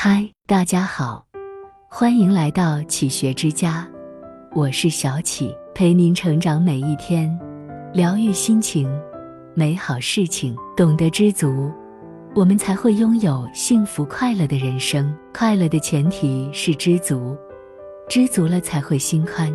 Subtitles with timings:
[0.00, 1.26] 嗨，大家好，
[1.90, 3.84] 欢迎来到启学之家，
[4.54, 7.36] 我是小启，陪您成长每一天，
[7.92, 8.88] 疗愈心情，
[9.54, 10.56] 美好事情。
[10.76, 11.68] 懂得知足，
[12.32, 15.12] 我们才会拥有幸福快乐的人生。
[15.34, 17.36] 快乐的前提是知足，
[18.08, 19.52] 知足了才会心宽，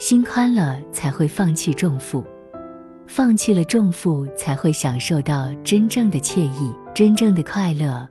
[0.00, 2.24] 心宽了才会放弃重负，
[3.06, 8.04] 放弃了重负才会享受到真正的惬意，真正的快乐。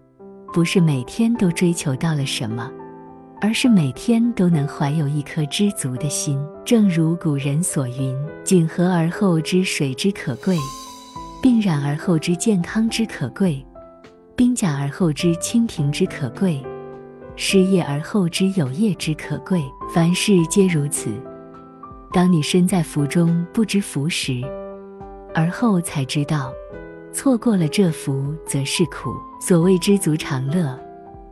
[0.53, 2.71] 不是每天都追求到了什么，
[3.41, 6.39] 而是每天都能怀有一颗知足的心。
[6.63, 10.55] 正如古人所云：“谨和而后知水之可贵，
[11.41, 13.65] 病染而后知健康之可贵，
[14.35, 16.61] 兵甲而后知清贫之可贵，
[17.35, 19.59] 失业而后知有业之可贵。”
[19.91, 21.09] 凡事皆如此。
[22.11, 24.39] 当你身在福中不知福时，
[25.33, 26.53] 而后才知道。
[27.13, 29.13] 错过了这福，则是苦。
[29.39, 30.77] 所谓知足常乐，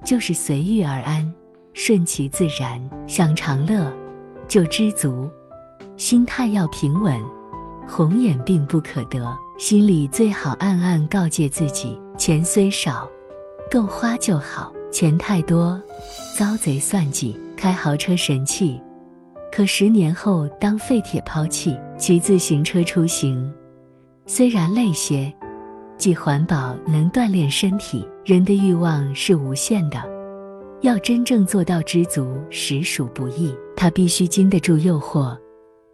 [0.05, 1.33] 就是随遇而安，
[1.73, 2.79] 顺其自然。
[3.07, 3.91] 想长乐，
[4.47, 5.29] 就知足，
[5.97, 7.19] 心态要平稳。
[7.87, 13.09] 红眼并不可得，心里最好暗暗告诫自己：钱虽少，
[13.71, 15.81] 够花就好；钱太多，
[16.37, 17.37] 遭贼算计。
[17.57, 18.81] 开豪车神器，
[19.51, 21.77] 可十年后当废铁抛弃。
[21.95, 23.53] 骑自行车出行，
[24.25, 25.31] 虽然累些。
[26.01, 28.03] 既环保，能锻炼身体。
[28.25, 30.01] 人的欲望是无限的，
[30.81, 33.55] 要真正做到知足，实属不易。
[33.77, 35.37] 他必须经得住诱惑，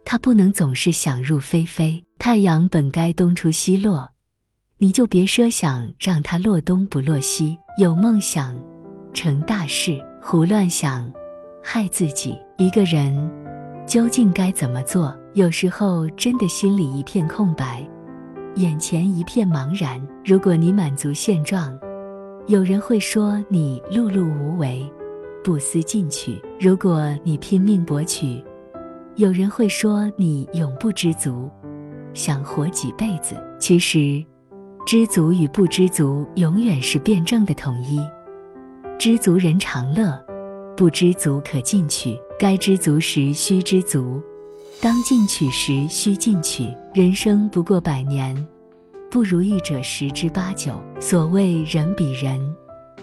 [0.06, 2.02] 他不能总是想入非非。
[2.18, 4.08] 太阳本该东出西落，
[4.78, 7.58] 你就别奢想让它落东不落西。
[7.76, 8.56] 有梦想，
[9.12, 11.12] 成大事；胡乱想，
[11.62, 12.34] 害自己。
[12.56, 13.30] 一个人
[13.86, 15.14] 究竟该怎么做？
[15.34, 17.86] 有时候真的心里一片空白。
[18.58, 20.04] 眼前一片茫然。
[20.24, 21.78] 如果你满足现状，
[22.48, 24.84] 有人会说你碌碌无为、
[25.44, 28.42] 不思进取；如果你拼命博取，
[29.14, 31.48] 有人会说你永不知足，
[32.14, 33.36] 想活几辈子。
[33.60, 34.24] 其实，
[34.84, 38.00] 知足与不知足永远是辩证的统一。
[38.98, 40.20] 知足人常乐，
[40.76, 42.18] 不知足可进取。
[42.40, 44.20] 该知足时须知足。
[44.80, 46.72] 当进取时须进取。
[46.94, 48.46] 人生不过百年，
[49.10, 50.72] 不如意者十之八九。
[51.00, 52.40] 所谓人比人，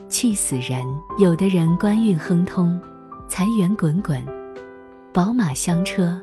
[0.08, 0.81] 气死人。
[1.19, 2.80] 有的人官运亨通，
[3.28, 4.24] 财源滚滚，
[5.12, 6.18] 宝马香车，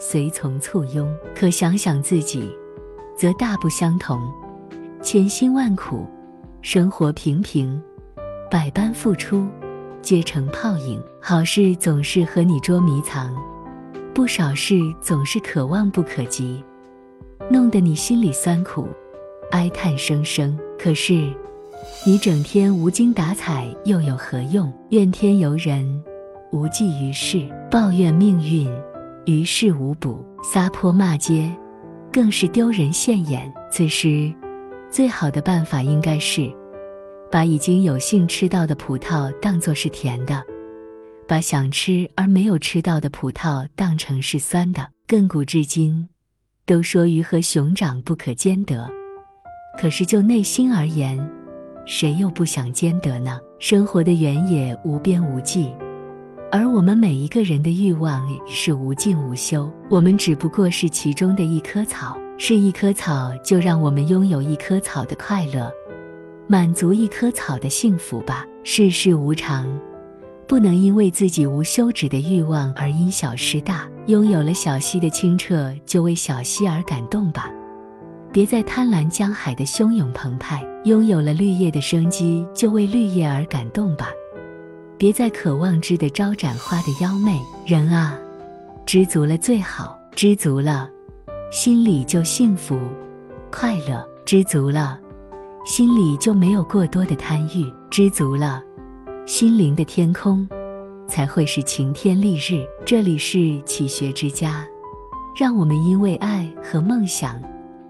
[0.00, 1.08] 随从簇拥。
[1.32, 2.50] 可想想自己，
[3.16, 4.20] 则大不相同。
[5.00, 6.08] 千辛万苦，
[6.60, 7.80] 生活平平，
[8.50, 9.46] 百般付出，
[10.02, 11.00] 皆成泡影。
[11.20, 13.32] 好事总是和你捉迷藏。
[14.18, 16.60] 不少事总是可望不可及，
[17.48, 18.88] 弄得你心里酸苦，
[19.52, 20.58] 哀叹声声。
[20.76, 21.32] 可是，
[22.04, 24.72] 你整天无精打采又有何用？
[24.88, 26.02] 怨天尤人，
[26.50, 28.68] 无济于事；抱怨命运，
[29.24, 31.48] 于事无补；撒泼骂街，
[32.12, 33.48] 更是丢人现眼。
[33.70, 34.34] 此时，
[34.90, 36.52] 最好的办法应该是，
[37.30, 40.42] 把已经有幸吃到的葡萄当作是甜的。
[41.28, 44.88] 把想吃而没有吃到的葡萄当成是酸的。
[45.06, 46.08] 亘古至今，
[46.64, 48.90] 都说鱼和熊掌不可兼得，
[49.78, 51.18] 可是就内心而言，
[51.86, 53.38] 谁又不想兼得呢？
[53.58, 55.70] 生活的原野无边无际，
[56.50, 59.70] 而我们每一个人的欲望是无尽无休。
[59.90, 65.70] 我们只不过是其中的一棵草，是一棵草，就让我们拥有一棵草的快乐，
[66.46, 68.46] 满足一棵草的幸福吧。
[68.64, 69.66] 世事无常。
[70.48, 73.86] 不能因为自己无休止的欲望而因小失大。
[74.06, 77.52] 拥有了小溪的清澈，就为小溪而感动吧；
[78.32, 80.66] 别再贪婪江海的汹涌澎湃。
[80.84, 84.06] 拥有了绿叶的生机，就为绿叶而感动吧；
[84.96, 87.38] 别再渴望枝的招展花的妖媚。
[87.66, 88.18] 人啊，
[88.86, 90.88] 知足了最好，知足了，
[91.50, 92.78] 心里就幸福
[93.50, 94.98] 快乐；知足了，
[95.66, 98.62] 心里就没有过多的贪欲；知足了。
[99.28, 100.48] 心灵的天空
[101.06, 102.66] 才会是晴天丽日。
[102.86, 104.66] 这里是启学之家，
[105.36, 107.38] 让我们因为爱和梦想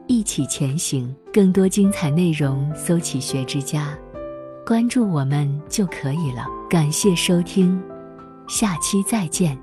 [0.08, 1.14] 一起前行。
[1.32, 3.96] 更多精彩内容，搜“启学之家”，
[4.66, 6.44] 关注我们就可以了。
[6.68, 7.80] 感谢收听，
[8.48, 9.56] 下期再见。